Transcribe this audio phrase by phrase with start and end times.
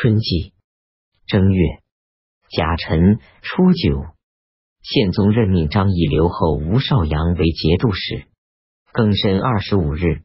[0.00, 0.52] 春季
[1.26, 1.80] 正月
[2.56, 4.04] 甲辰初九，
[4.80, 8.28] 宪宗任命张毅留后吴少阳为节度使。
[8.92, 10.22] 庚申二十五日，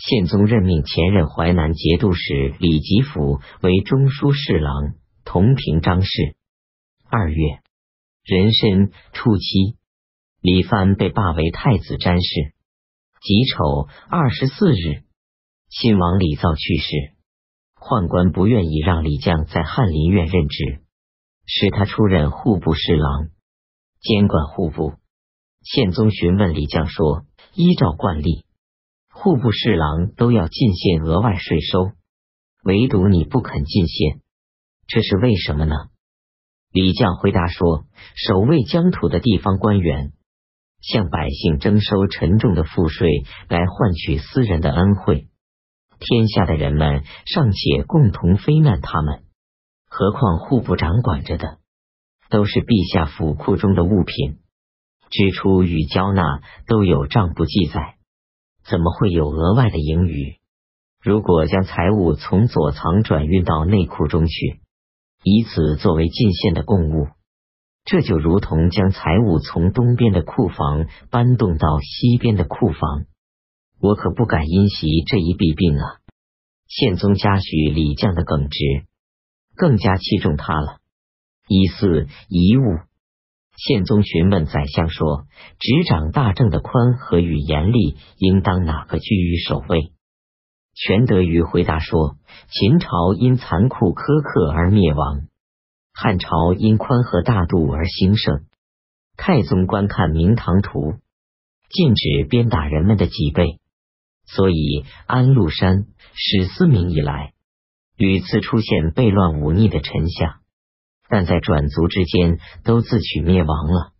[0.00, 6.34] 宪宗任命前任淮南节度使李吉甫为中书侍郎，同平章事。
[7.08, 7.60] 二月
[8.24, 9.76] 壬申初七，
[10.40, 12.28] 李藩被罢为太子詹事。
[13.22, 15.04] 己丑二十四日，
[15.68, 17.15] 亲王李造去世。
[17.86, 20.80] 宦官不愿意让李绛在翰林院任职，
[21.46, 23.28] 使他出任户部侍郎，
[24.00, 24.94] 监管户部。
[25.62, 28.44] 宪宗询问李绛说：“依照惯例，
[29.08, 31.92] 户部侍郎都要进献额外税收，
[32.64, 34.20] 唯独你不肯进献，
[34.88, 35.76] 这是为什么呢？”
[36.74, 37.84] 李绛回答说
[38.18, 40.10] ：“守卫疆土的地方官员，
[40.80, 45.28] 向百姓征收沉重的赋税，来换取私人的恩惠。”
[45.98, 49.24] 天下的人们尚且共同非难他们，
[49.88, 51.58] 何况户部长管着的
[52.28, 54.38] 都是陛下府库中的物品，
[55.10, 57.96] 支出与交纳都有账簿记载，
[58.68, 60.38] 怎么会有额外的盈余？
[61.02, 64.60] 如果将财物从左藏转运到内库中去，
[65.22, 67.08] 以此作为进献的贡物，
[67.84, 73.06] 这就如同将财物从东边的库房搬动到西边的库房。
[73.78, 76.00] 我可不敢因袭这一弊病啊！
[76.66, 78.58] 宪宗嘉许李绛的耿直，
[79.54, 80.78] 更加器重他了。
[81.46, 82.80] 一四遗物，
[83.56, 85.26] 宪宗询问宰相说
[85.60, 89.92] ：“执掌大政的宽和与严厉，应当哪个居于首位？”
[90.74, 92.16] 全德瑜回答说
[92.50, 95.28] ：“秦朝因残酷苛刻而灭亡，
[95.92, 98.46] 汉朝因宽和大度而兴盛。
[99.16, 100.92] 太宗观看《明堂图》，
[101.70, 103.60] 禁止鞭打人们的脊背。”
[104.26, 107.32] 所以，安禄山、史思明以来，
[107.96, 110.40] 屡次出现悖乱忤逆的臣下，
[111.08, 113.92] 但在转族之间都自取灭亡了。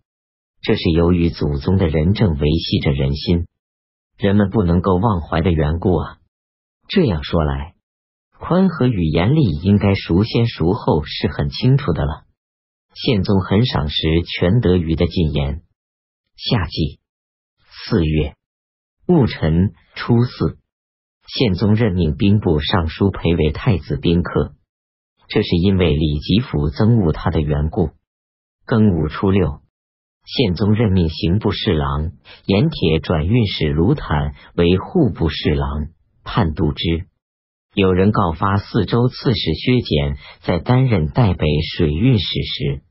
[0.60, 3.46] 这是由于祖宗的仁政维系着人心，
[4.18, 6.18] 人们不能够忘怀的缘故啊。
[6.88, 7.74] 这样说来，
[8.38, 12.24] 宽和与严厉应该孰先孰后是很清楚的了。
[12.94, 15.62] 宪宗很赏识全德瑜的进言。
[16.36, 16.98] 夏季
[17.86, 18.34] 四月。
[19.08, 20.58] 戊辰初四，
[21.28, 24.56] 宪宗任命兵部尚书裴为太子宾客，
[25.28, 27.90] 这是因为李吉甫憎恶他的缘故。
[28.66, 29.60] 庚午初六，
[30.24, 32.14] 宪宗任命刑部侍郎
[32.46, 35.86] 盐铁转运使卢坦为户部侍郎，
[36.24, 37.06] 判度之。
[37.74, 41.46] 有人告发四州刺史薛简在担任代北
[41.76, 42.82] 水运使时，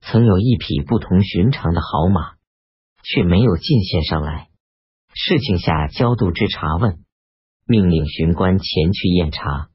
[0.00, 2.32] 曾有一匹不同寻常的好马，
[3.04, 4.48] 却没有进献上来。
[5.16, 6.98] 事情下交度之查问，
[7.68, 9.68] 命令巡官前去验查，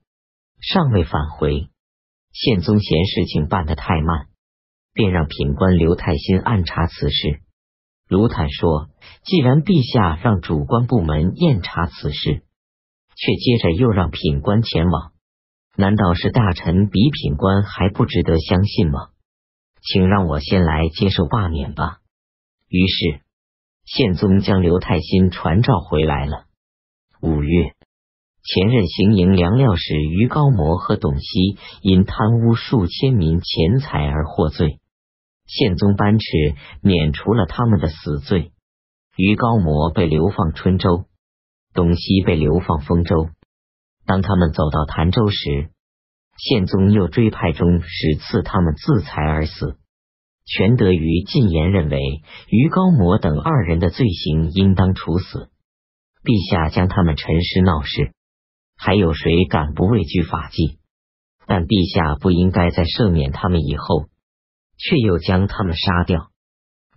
[0.60, 1.70] 尚未返回。
[2.34, 4.28] 宪宗嫌事情办得太慢，
[4.94, 7.40] 便让品官刘太新暗查此事。
[8.10, 8.90] 卢坦说
[9.24, 12.44] ：“既然陛下让主官部门验查此事，
[13.16, 15.14] 却接着又让品官前往，
[15.78, 19.12] 难道是大臣比品官还不值得相信吗？
[19.82, 22.00] 请让我先来接受罢免吧。”
[22.68, 23.22] 于是。
[23.92, 26.46] 宪宗将刘太新传召回来了。
[27.24, 27.74] 五月，
[28.44, 34.80] 前任行营粮料使于高模和董熙因贪污数千民钱财而获罪，
[35.48, 38.52] 宪宗颁敕免除了他们的死罪。
[39.16, 41.06] 于高模被流放春州，
[41.74, 43.30] 董熙被流放丰州。
[44.06, 45.72] 当他们走到潭州时，
[46.38, 49.80] 宪宗又追派中使赐他们自裁而死。
[50.50, 52.00] 全德于进言认为，
[52.50, 55.52] 于高摩等二人的罪行应当处死。
[56.24, 58.12] 陛下将他们沉尸闹事，
[58.76, 60.80] 还有谁敢不畏惧法纪？
[61.46, 64.09] 但陛下不应该在赦免他们以后，
[64.78, 66.32] 却又将他们杀掉。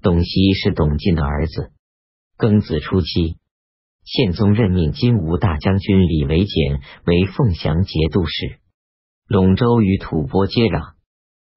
[0.01, 1.73] 董熙是董进的儿子。
[2.39, 3.37] 庚子初期，
[4.03, 8.59] 宪宗任命金吾大将军李维简为凤翔节度使。
[9.29, 10.94] 陇州与吐蕃接壤。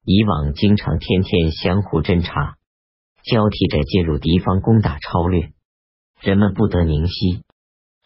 [0.05, 2.57] 以往经常天天相互侦查，
[3.23, 5.51] 交替着介入敌方攻打超掠，
[6.21, 7.41] 人们不得宁息。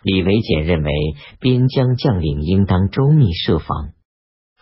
[0.02, 0.94] 李维简认为，
[1.42, 3.90] 边疆将领应当周密设防，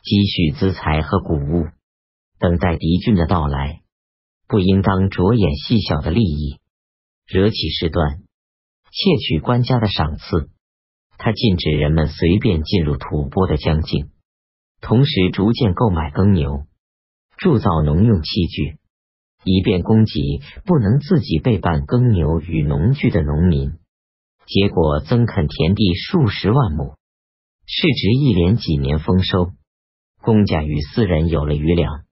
[0.02, 1.68] 积蓄资财和谷物，
[2.40, 3.82] 等待敌军的到来，
[4.48, 6.60] 不应当着眼细小的利益，
[7.28, 10.50] 惹起事端，窃取官家的赏赐。
[11.20, 14.10] 他禁止人们随便进入吐蕃的疆境，
[14.82, 16.66] 同时逐渐购买耕牛。
[17.38, 18.78] 铸造农用器具，
[19.44, 23.74] 以便供给不能自己备办耕牛与农具的农民。
[24.48, 26.96] 结果增垦田地数十万亩，
[27.66, 29.52] 市值一连几年丰收。
[30.22, 32.04] 公家与私人有了余粮，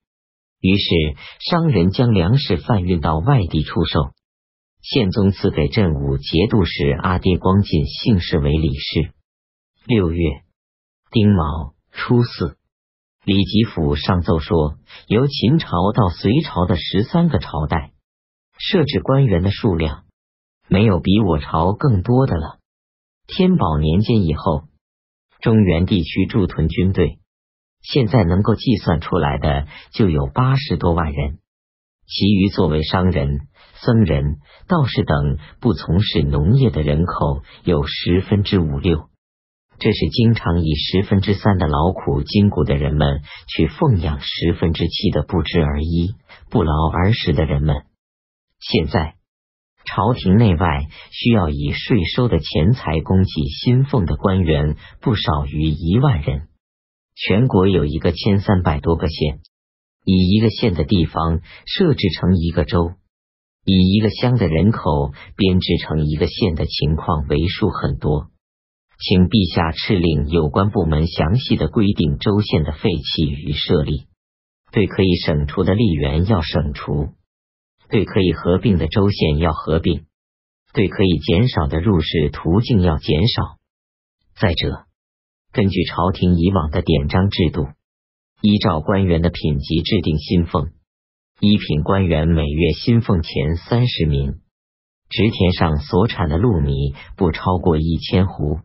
[0.60, 0.84] 于是
[1.40, 4.12] 商人将粮食贩运到外地出售。
[4.82, 9.12] 宪宗赐给镇武节度使阿爹光进姓氏为理事。
[9.86, 10.22] 六月
[11.10, 12.56] 丁卯初四，
[13.26, 14.76] 李吉甫上奏说，
[15.08, 17.90] 由秦朝到隋朝的十三个朝代，
[18.56, 20.04] 设置官员的数量
[20.68, 22.60] 没有比我朝更多的了。
[23.26, 24.68] 天宝年间以后，
[25.40, 27.18] 中原地区驻屯军队，
[27.82, 31.40] 现在能够计算出来的就有八十多万人，
[32.06, 33.48] 其余作为商人。
[33.78, 34.36] 僧人、
[34.68, 39.10] 道士等不从事农业的人口有十分之五六，
[39.78, 46.14] 这是经常以十分之三的劳苦筋骨的人们去奉养十分之七的不知而一、
[46.50, 47.84] 不劳而食的人们。
[48.58, 49.16] 现在
[49.84, 56.48] 朝廷内外需要以税收的钱财供给薪俸的官员不少于一万人，
[57.14, 59.40] 全国有一个千三百多个县，
[60.04, 62.92] 以一个县的地方设置成一个州。
[63.68, 68.28] 以一个乡的人口编制成一个县的情况为数很多，
[68.98, 74.06] 请陛下敕令有关部门详细的规定州县的废弃与设立，
[74.72, 77.08] 对可以省除的吏员要省除，
[77.90, 80.06] 对可以合并的州县要合并，
[80.72, 83.58] 对可以减少的入仕途径要减少。
[84.34, 84.86] 再者，
[85.52, 87.68] 根据朝廷以往的典章制度，
[88.40, 90.70] 依照官员的品级制定薪俸。
[91.38, 94.40] 一品官员每月薪俸钱三十民，
[95.10, 98.62] 植田上所产的禄米不超过一千斛。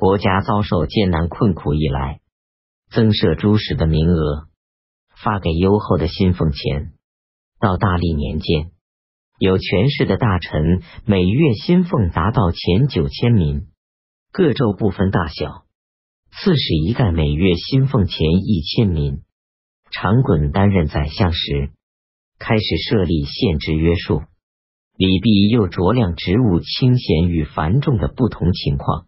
[0.00, 2.20] 国家遭受艰难困苦以来，
[2.88, 4.46] 增设诸使的名额，
[5.20, 6.92] 发给优厚的薪俸钱。
[7.58, 8.70] 到大历年间，
[9.40, 13.66] 有权势的大臣每月薪俸达到前九千民，
[14.30, 15.64] 各州不分大小。
[16.30, 19.22] 刺史一概每月薪俸钱一千民。
[19.90, 21.72] 长衮担任宰相时。
[22.38, 24.22] 开始设立限制约束，
[24.96, 29.07] 李泌又酌量职务清闲与繁重的不同情况，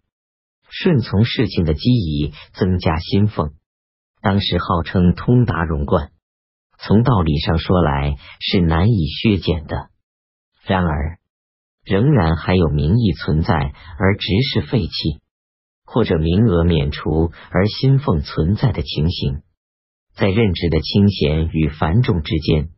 [0.71, 3.51] 顺从事情的机宜，增加薪俸。
[4.23, 6.11] 当时号称通达融贯，
[6.79, 9.89] 从道理上说来是难以削减的。
[10.65, 11.19] 然而，
[11.85, 15.21] 仍然还有名义存在而职事废弃，
[15.85, 19.43] 或者名额免除而薪俸存在的情形，
[20.15, 22.69] 在任职的清闲与繁重之间。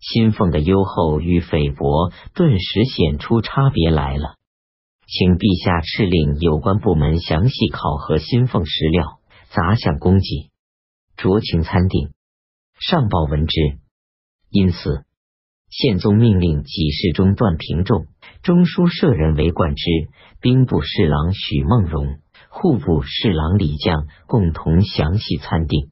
[0.00, 4.34] 薪俸的优厚与菲薄，顿时显出差别来了。
[5.12, 9.20] 请陛下敕令有关部门详细考核新俸实料、
[9.50, 10.50] 杂项供给，
[11.18, 12.14] 酌情参定，
[12.80, 13.60] 上报闻之。
[14.48, 15.04] 因此，
[15.68, 18.06] 宪宗命令给事中段平仲、
[18.42, 19.84] 中书舍人为冠之，
[20.40, 22.18] 兵部侍郎许孟荣、
[22.48, 25.90] 户部侍郎李将共同详细参定。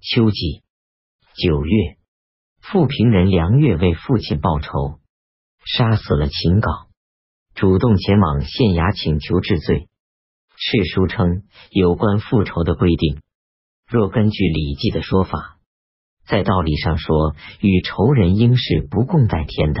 [0.00, 0.62] 秋季
[1.34, 1.96] 九月。
[2.60, 5.00] 富平人梁月为父亲报仇，
[5.64, 6.85] 杀死了秦稿，
[7.56, 9.88] 主动前往县衙请求治罪。
[10.58, 13.22] 敕书称，有关复仇的规定，
[13.88, 15.56] 若根据《礼记》的说法，
[16.26, 19.80] 在道理上说，与仇人应是不共戴天的；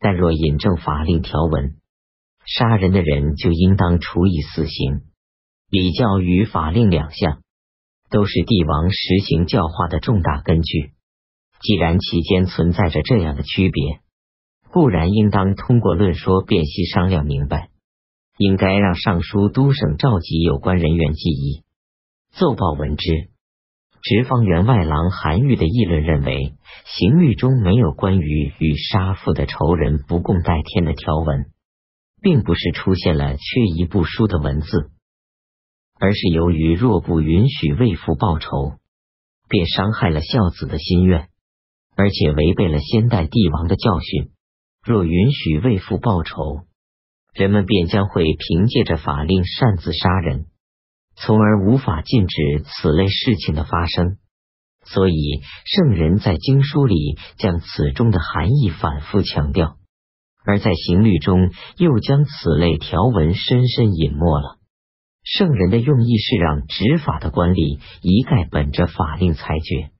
[0.00, 1.76] 但若引证法令条文，
[2.46, 5.02] 杀人的人就应当处以死刑。
[5.68, 7.42] 礼教与法令两项，
[8.08, 10.92] 都是帝王实行教化的重大根据。
[11.60, 14.00] 既然其间存在着这样的区别，
[14.76, 17.70] 固然应当通过论说辨析商量明白。
[18.36, 21.62] 应该让尚书都省召集有关人员记忆，
[22.38, 23.30] 奏报闻之。
[24.02, 26.52] 直方员外郎韩愈的议论认为，
[26.84, 31.46] 刑律中没有关于与杀父的仇人不共戴天的条文，
[32.20, 34.90] 并不是出现了缺一不书的文字，
[35.98, 38.74] 而是由于若不允许为父报仇，
[39.48, 41.28] 便伤害了孝子的心愿。
[41.96, 44.32] 而且违背了先代帝王的教训。
[44.86, 46.60] 若允许为父报仇，
[47.34, 50.46] 人们便将会凭借着法令擅自杀人，
[51.16, 54.18] 从而无法禁止此类事情的发生。
[54.84, 59.76] 所以圣人在经书里将此中的含义反复强调，
[60.44, 64.58] 而在刑律中又将此类条文深深隐没了。
[65.24, 69.90] 圣人的用意是让执法的官吏一概本着法令裁决。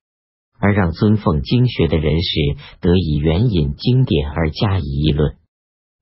[0.59, 5.37] 而让尊奉经学的人士得以援引经典而加以议论，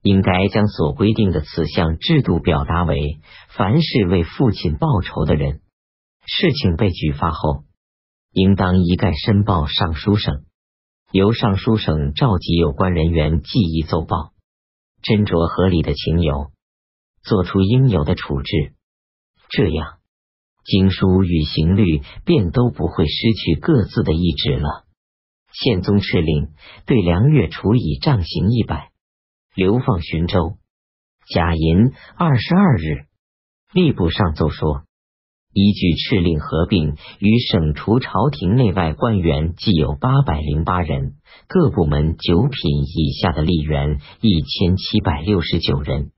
[0.03, 3.19] 应该将所规定的此项制度表达为：
[3.57, 5.61] 凡是为父亲报仇的人，
[6.27, 7.65] 事情被举发后，
[8.33, 10.45] 应当一概申报尚书省，
[11.11, 14.33] 由尚书省召集有关人员记忆奏报，
[15.03, 16.53] 斟酌合理的情由，
[17.23, 18.73] 做出应有的处置。
[19.51, 19.99] 这样。
[20.65, 24.85] 经书与刑律便都不会失去各自的意志了。
[25.53, 26.49] 宪宗敕令
[26.87, 28.91] 对梁月处以杖刑一百，
[29.55, 30.57] 流放寻州。
[31.29, 33.07] 甲寅二十二日，
[33.73, 34.83] 吏部上奏说，
[35.53, 41.15] 依据敕令合并与省除朝廷内外官员，计有八百零八人，
[41.47, 46.11] 各部门九品以下的吏员一千七百六十九人。